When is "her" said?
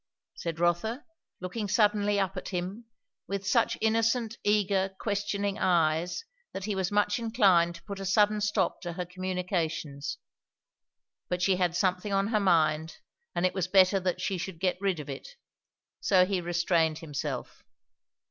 8.93-9.05, 12.29-12.39